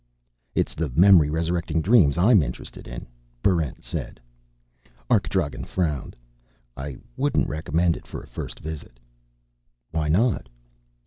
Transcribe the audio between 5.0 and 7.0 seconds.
Arkdragen frowned. "I